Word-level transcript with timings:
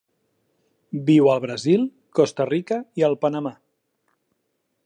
Viu 1.09 1.29
al 1.33 1.43
Brasil, 1.43 1.85
Costa 2.21 2.49
Rica 2.53 2.81
i 3.03 3.09
el 3.11 3.19
Panamà. 3.27 3.57